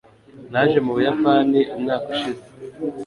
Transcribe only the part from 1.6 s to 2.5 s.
umwaka ushize